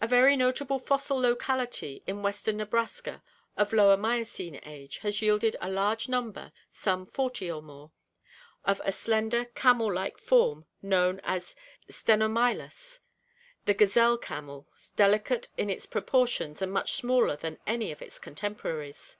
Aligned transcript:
A 0.00 0.06
very 0.08 0.34
notable 0.34 0.78
fossil 0.78 1.20
locality 1.20 2.02
in 2.06 2.22
western 2.22 2.56
Nebraska, 2.56 3.22
of 3.54 3.74
Lower 3.74 3.98
Miocene 3.98 4.58
age, 4.64 4.96
has 5.00 5.20
yielded 5.20 5.56
a 5.60 5.68
large 5.68 6.08
number, 6.08 6.52
some 6.70 7.04
forty 7.04 7.50
or 7.50 7.60
more, 7.60 7.92
of 8.64 8.80
a 8.82 8.90
slender 8.92 9.44
camel 9.44 9.92
like 9.92 10.16
form 10.16 10.64
known 10.80 11.20
as 11.22 11.54
Slenomylus 11.86 13.00
(Fig. 13.66 13.66
233), 13.66 13.66
the 13.66 13.74
gazelle 13.74 14.16
camel, 14.16 14.68
delicate 14.96 15.48
in 15.58 15.68
its 15.68 15.84
proportions 15.84 16.62
and 16.62 16.72
much 16.72 16.92
smaller 16.94 17.36
than 17.36 17.58
any 17.66 17.92
of 17.92 18.00
its 18.00 18.18
contemporaries. 18.18 19.18